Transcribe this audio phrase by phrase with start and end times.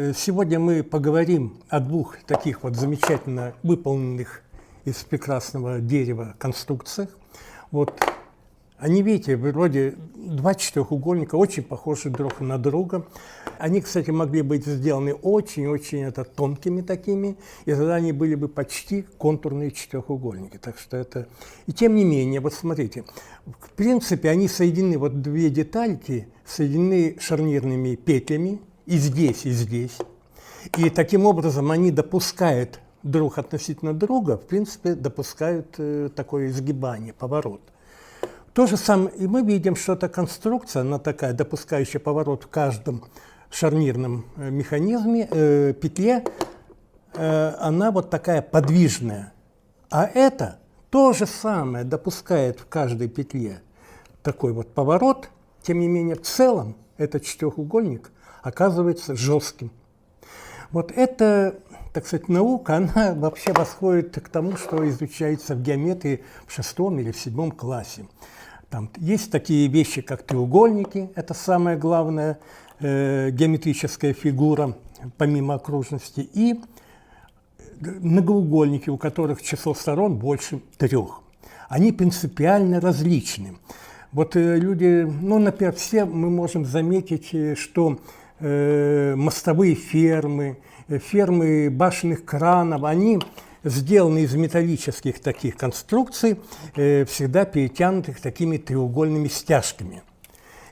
[0.00, 4.40] Э, сегодня мы поговорим о двух таких вот замечательно выполненных
[4.86, 7.10] из прекрасного дерева конструкциях.
[7.70, 8.00] Вот
[8.78, 13.04] они, видите, вроде два четырехугольника, очень похожи друг на друга.
[13.58, 17.36] Они, кстати, могли быть сделаны очень-очень это, тонкими такими,
[17.66, 20.56] и тогда они были бы почти контурные четырехугольники.
[20.56, 21.28] Так что это...
[21.66, 23.04] И тем не менее, вот смотрите,
[23.44, 29.98] в принципе, они соединены, вот две детальки соединены шарнирными петлями, и здесь, и здесь.
[30.76, 37.60] И таким образом они допускают друг относительно друга, в принципе, допускают э, такое изгибание, поворот.
[38.52, 43.04] То же самое, и мы видим, что эта конструкция, она такая, допускающая поворот в каждом
[43.48, 46.24] шарнирном э, механизме, э, петле,
[47.14, 49.32] э, она вот такая подвижная.
[49.88, 50.58] А это
[50.90, 53.62] то же самое допускает в каждой петле
[54.24, 55.30] такой вот поворот,
[55.62, 58.10] тем не менее в целом этот четырехугольник
[58.42, 59.70] оказывается жестким.
[60.70, 61.56] Вот это,
[61.92, 67.10] так сказать, наука, она вообще восходит к тому, что изучается в геометрии в шестом или
[67.10, 68.06] в седьмом классе.
[68.68, 72.38] Там есть такие вещи, как треугольники, это самая главная
[72.78, 74.76] э, геометрическая фигура,
[75.18, 76.60] помимо окружности, и
[77.80, 81.20] многоугольники, у которых число сторон больше трех.
[81.68, 83.56] Они принципиально различны.
[84.12, 87.98] Вот э, люди, ну, например, все мы можем заметить, э, что
[88.40, 93.20] мостовые фермы, э, фермы башенных кранов, они
[93.64, 96.40] сделаны из металлических таких конструкций,
[96.76, 100.02] э, всегда перетянутых такими треугольными стяжками.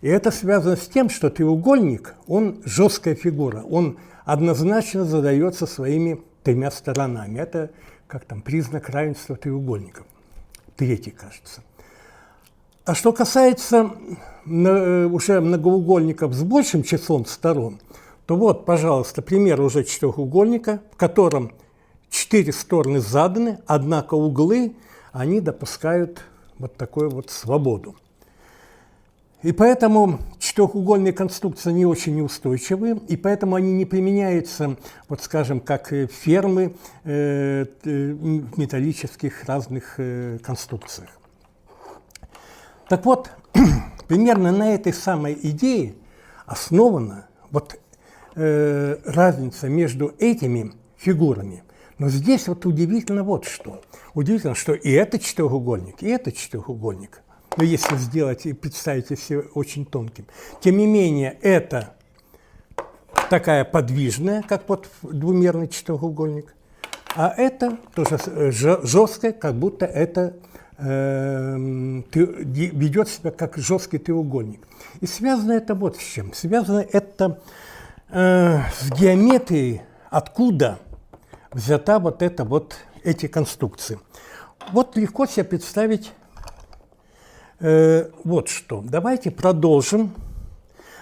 [0.00, 6.70] И это связано с тем, что треугольник, он жесткая фигура, он однозначно задается своими тремя
[6.70, 7.38] сторонами.
[7.38, 7.70] Это
[8.06, 10.06] как там признак равенства треугольников.
[10.76, 11.62] Третий, кажется.
[12.88, 13.90] А что касается
[14.46, 17.80] э, уже многоугольников с большим числом сторон,
[18.24, 21.52] то вот, пожалуйста, пример уже четырехугольника, в котором
[22.08, 24.74] четыре стороны заданы, однако углы,
[25.12, 26.22] они допускают
[26.58, 27.94] вот такую вот свободу.
[29.42, 34.78] И поэтому четырехугольные конструкции не очень неустойчивы, и поэтому они не применяются,
[35.10, 41.17] вот скажем, как фермы э, в металлических разных э, конструкциях.
[42.88, 43.30] Так вот,
[44.08, 45.94] примерно на этой самой идее
[46.46, 47.78] основана вот
[48.34, 51.62] э, разница между этими фигурами–
[51.98, 53.82] но здесь вот удивительно вот что.
[54.14, 57.22] Удивительно, что и этот четырехугольник, и этот четырехугольник,
[57.56, 60.26] но если сделать и представить все очень тонким,
[60.60, 61.94] тем не менее это
[63.30, 66.54] такая подвижная, как вот двумерный четырехугольник,
[67.16, 68.18] а это тоже
[68.52, 70.32] жесткое, как будто это э,
[70.78, 74.66] ведет себя как жесткий треугольник.
[75.00, 76.32] И связано это вот с чем.
[76.32, 77.40] Связано это
[78.10, 80.78] э, с геометрией, откуда
[81.52, 83.98] взята вот это вот эти конструкции.
[84.72, 86.12] Вот легко себе представить
[87.58, 88.80] э, вот что.
[88.84, 90.14] Давайте продолжим.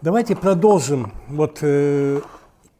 [0.00, 2.22] Давайте продолжим вот э,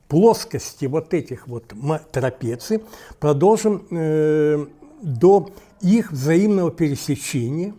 [0.09, 1.75] плоскости вот этих вот
[2.13, 2.83] трапеций,
[3.21, 4.71] продолжим
[5.03, 5.51] до
[5.81, 7.75] их взаимного пересечения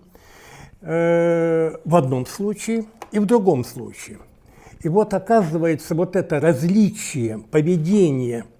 [0.82, 4.20] э, в одном случае и в другом случае.
[4.82, 8.46] И вот оказывается вот это различие поведения–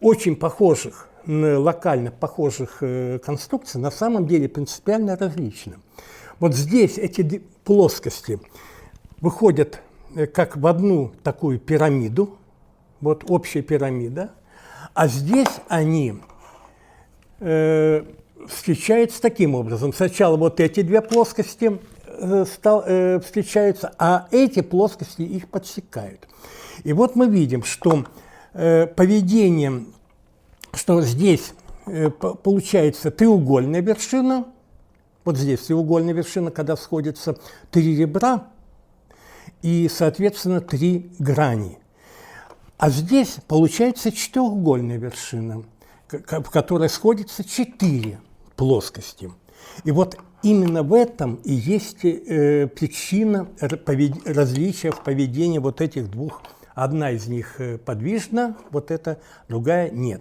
[0.00, 5.74] очень похожих, локально похожих э, конструкций на самом деле принципиально различны.
[6.38, 8.38] Вот здесь эти плоскости
[9.20, 9.80] выходят
[10.14, 12.38] э, как в одну такую пирамиду,
[13.00, 14.30] вот общая пирамида,
[14.94, 16.14] а здесь они
[18.48, 19.92] встречаются таким образом.
[19.92, 26.28] Сначала вот эти две плоскости э, стал, э, встречаются, а эти плоскости их подсекают.
[26.84, 28.04] И вот мы видим, что
[28.58, 29.92] Э, поведением,
[30.72, 31.52] что здесь
[32.42, 34.46] получается треугольная вершина,
[35.26, 37.36] вот здесь треугольная вершина, когда сходятся
[37.70, 38.46] три ребра
[39.60, 41.78] и, соответственно, три грани.
[42.78, 45.64] А здесь получается четырехугольная вершина,
[46.08, 48.20] в которой сходятся четыре
[48.56, 49.30] плоскости.
[49.84, 56.42] И вот именно в этом и есть э, причина различия в поведении вот этих двух
[56.76, 59.18] Одна из них э, подвижна, вот эта,
[59.48, 60.20] другая нет.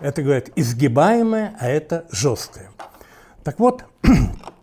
[0.00, 2.70] Это, говорят, изгибаемая, а это жесткая.
[3.44, 3.84] Так вот,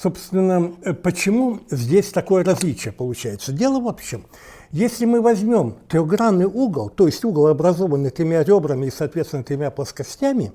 [0.00, 3.52] собственно, э, почему здесь такое различие получается?
[3.52, 4.26] Дело в общем.
[4.70, 10.52] Если мы возьмем трехгранный угол, то есть угол, образованный тремя ребрами и, соответственно, тремя плоскостями,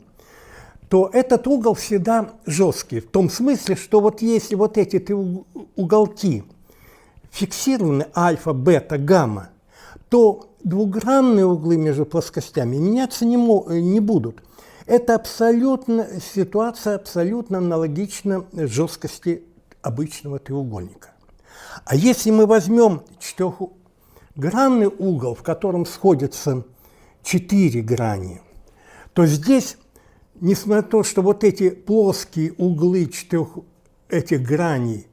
[0.90, 3.02] то этот угол всегда жесткий.
[3.02, 5.16] В том смысле, что вот если вот эти три
[5.76, 6.44] уголки
[7.32, 9.50] фиксированы альфа, бета, гамма,
[10.10, 14.42] то двугранные углы между плоскостями меняться не, не будут.
[14.86, 19.44] Это абсолютно, ситуация абсолютно аналогична жесткости
[19.82, 21.10] обычного треугольника.
[21.86, 26.64] А если мы возьмем четырехгранный угол, в котором сходятся
[27.24, 28.42] четыре грани,
[29.14, 29.78] то здесь,
[30.40, 33.58] несмотря на то, что вот эти плоские углы четырех
[34.10, 35.08] этих граней,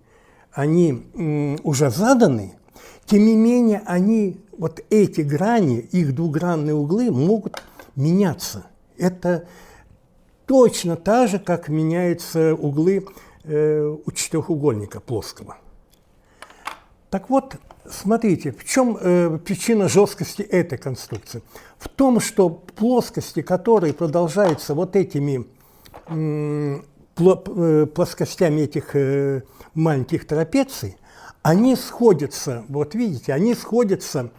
[0.52, 2.56] они уже заданы,
[3.06, 7.62] тем не менее они, вот эти грани, их двугранные углы могут
[7.96, 8.66] меняться.
[9.02, 9.46] Это
[10.46, 13.04] точно так же, как меняются углы
[13.42, 15.56] э, у четырехугольника плоского.
[17.10, 17.56] Так вот,
[17.90, 21.42] смотрите, в чем э, причина жесткости этой конструкции?
[21.78, 25.46] В том, что плоскости, которые продолжаются вот этими
[26.06, 29.42] э, плоскостями этих э,
[29.74, 30.96] маленьких трапеций,
[31.42, 34.30] они сходятся, вот видите, они сходятся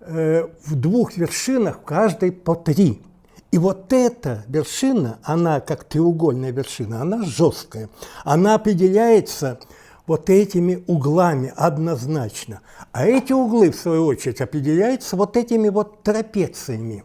[0.00, 3.00] э, в двух вершинах, каждой по три.
[3.50, 7.88] И вот эта вершина, она как треугольная вершина, она жесткая.
[8.24, 9.58] Она определяется
[10.06, 12.60] вот этими углами однозначно.
[12.92, 17.04] А эти углы, в свою очередь, определяются вот этими вот трапециями.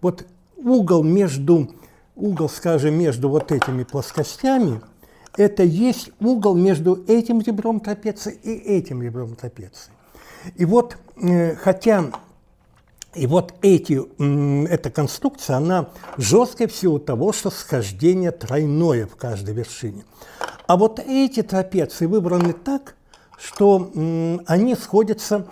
[0.00, 0.26] Вот
[0.56, 1.70] угол между,
[2.16, 4.80] угол, скажем, между вот этими плоскостями,
[5.36, 9.92] это есть угол между этим ребром трапеции и этим ребром трапеции.
[10.56, 12.10] И вот, э, хотя
[13.14, 14.00] и вот эти,
[14.68, 20.04] эта конструкция, она жесткая в силу того, что схождение тройное в каждой вершине.
[20.66, 22.96] А вот эти трапеции выбраны так,
[23.38, 23.90] что
[24.46, 25.46] они сходятся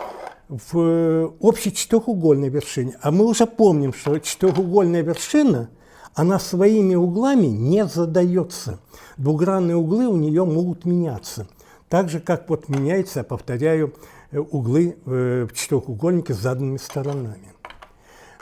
[0.49, 2.99] в общей четырехугольной вершине.
[3.01, 5.71] А мы уже помним, что четырехугольная вершина,
[6.15, 8.81] она своими углами не задается.
[9.17, 11.49] Двугранные углы у нее могут меняться.
[11.89, 17.53] Так же, как вот меняется, я повторяю, Э, углы э, в четырехугольнике с заданными сторонами.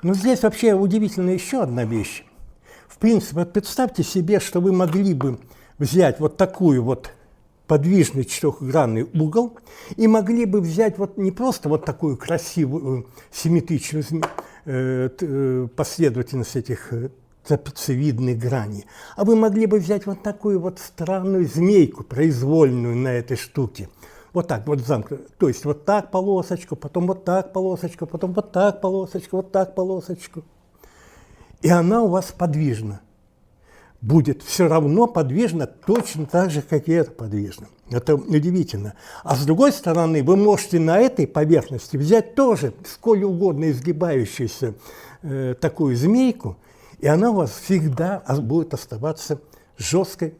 [0.03, 2.25] Но здесь вообще удивительно еще одна вещь.
[2.89, 5.39] В принципе, вот представьте себе, что вы могли бы
[5.79, 7.11] взять вот такую вот
[7.67, 9.59] подвижный четырехгранный угол
[9.97, 14.23] и могли бы взять вот не просто вот такую красивую симметричную
[14.67, 16.93] э, последовательность этих
[17.47, 18.87] трапециевидных граней,
[19.17, 23.89] а вы могли бы взять вот такую вот странную змейку произвольную на этой штуке–
[24.35, 25.25] вот так, вот замкнуто.
[25.39, 29.75] То есть вот так полосочку, потом вот так полосочку, потом вот так полосочку, вот так
[29.75, 30.43] полосочку.
[31.63, 33.01] И она у вас подвижна.
[34.01, 37.69] Будет все равно подвижна точно так же, как и это подвижно.
[37.91, 38.95] Это удивительно.
[39.23, 44.75] А с другой стороны, вы можете на этой поверхности взять тоже сколь угодно изгибающуюся
[45.23, 46.59] э, такую змейку,
[46.99, 49.41] и она у вас всегда будет оставаться
[49.79, 50.35] жесткой,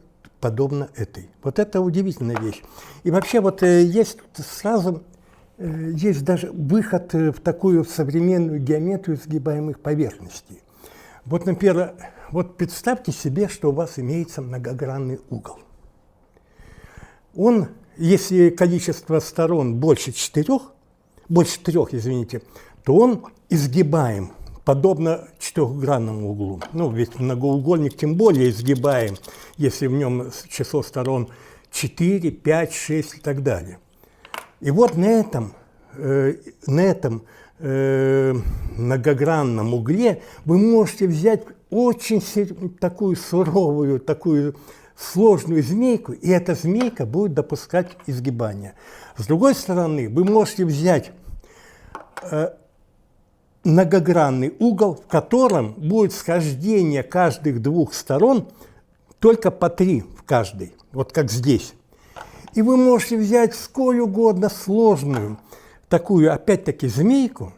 [0.45, 1.31] подобно этой.
[1.41, 2.61] Вот это удивительная вещь.
[3.03, 5.01] И вообще вот э, есть сразу,
[5.57, 10.61] э, есть даже выход э, в такую современную геометрию сгибаемых поверхностей.
[11.25, 11.95] Вот, например,
[12.29, 15.57] вот представьте себе, что у вас имеется многогранный угол.
[17.33, 20.73] Он, если количество сторон больше четырех,
[21.27, 22.43] больше трех, извините,
[22.83, 24.33] то он изгибаем
[24.63, 26.61] подобно четырехгранному углу.
[26.73, 29.15] Ну, ведь многоугольник тем более изгибаем,
[29.57, 31.29] если в нем число сторон
[31.71, 33.79] 4, 5, 6 и так далее.
[34.59, 35.53] И вот на этом,
[35.93, 36.35] э,
[36.67, 37.23] на этом
[37.59, 38.33] э,
[38.77, 42.21] многогранном угле вы можете взять очень
[42.79, 44.55] такую суровую, такую
[44.97, 48.73] сложную змейку, и эта змейка будет допускать изгибание.
[49.17, 51.11] С другой стороны, вы можете взять
[52.23, 52.49] э,
[53.65, 58.47] многогранный угол, в котором будет схождение каждых двух сторон
[59.19, 61.73] только по три в каждой, вот как здесь.
[62.53, 65.37] И вы можете взять сколь угодно сложную
[65.89, 67.53] такую, опять-таки, змейку,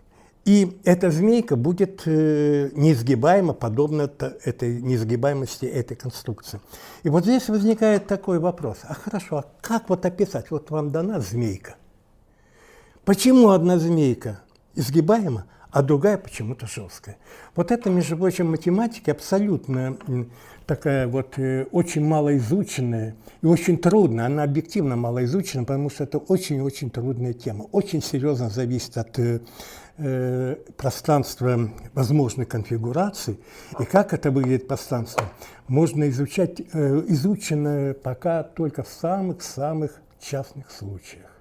[0.46, 4.10] и эта змейка будет э, неизгибаема, подобно
[4.46, 6.62] этой неизгибаемости этой конструкции.
[7.04, 8.78] И вот здесь возникает такой вопрос.
[8.84, 10.50] А хорошо, а как вот описать?
[10.50, 11.76] Вот вам дана змейка.
[13.04, 14.40] Почему одна змейка
[14.74, 17.18] изгибаема, а другая почему-то жесткая.
[17.56, 19.98] Вот это, между прочим, математика абсолютно
[20.66, 24.26] такая вот э, очень малоизученная и очень трудная.
[24.26, 27.64] Она объективно малоизучена, потому что это очень-очень трудная тема.
[27.72, 29.40] Очень серьезно зависит от э,
[29.98, 33.40] э, пространства возможной конфигурации.
[33.80, 35.24] И как это выглядит пространство,
[35.68, 41.37] можно изучать, э, изучено пока только в самых-самых частных случаях.